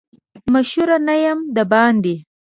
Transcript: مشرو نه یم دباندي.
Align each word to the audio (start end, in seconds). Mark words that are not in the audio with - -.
مشرو 0.53 0.97
نه 1.07 1.15
یم 1.23 1.39
دباندي. 1.55 2.15